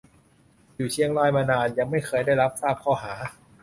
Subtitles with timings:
[0.75, 3.13] อยู่เชียงรายมานาน ยังไม่เคยได้รับทราบข้อหา